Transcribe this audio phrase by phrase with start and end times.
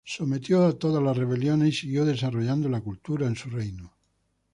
[0.03, 3.93] Él sometió todas las rebeliones y siguió desarrollando la cultura en su reino.